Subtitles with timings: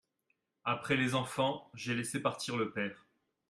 [0.65, 3.05] Après les enfants, j'ai laissé partir le père.